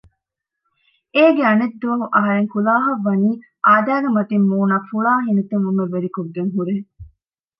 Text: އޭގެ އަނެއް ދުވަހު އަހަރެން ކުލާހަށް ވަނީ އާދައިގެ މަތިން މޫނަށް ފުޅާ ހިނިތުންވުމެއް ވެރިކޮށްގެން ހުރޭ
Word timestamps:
އޭގެ 1.15 1.43
އަނެއް 1.47 1.77
ދުވަހު 1.81 2.05
އަހަރެން 2.15 2.49
ކުލާހަށް 2.53 3.03
ވަނީ 3.07 3.31
އާދައިގެ 3.67 4.09
މަތިން 4.15 4.45
މޫނަށް 4.51 4.87
ފުޅާ 4.89 5.13
ހިނިތުންވުމެއް 5.25 5.93
ވެރިކޮށްގެން 5.93 6.51
ހުރޭ 6.55 6.75